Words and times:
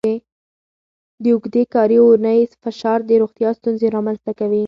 د 1.23 1.23
اوږدې 1.33 1.63
کاري 1.73 1.97
اونۍ 2.01 2.39
فشار 2.63 2.99
د 3.05 3.11
روغتیا 3.21 3.49
ستونزې 3.59 3.87
رامنځته 3.95 4.31
کوي. 4.39 4.59